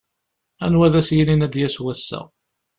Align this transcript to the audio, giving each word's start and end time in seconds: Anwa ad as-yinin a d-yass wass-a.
Anwa 0.65 0.83
ad 0.87 0.95
as-yinin 0.99 1.45
a 1.45 1.47
d-yass 1.53 1.77
wass-a. 1.83 2.21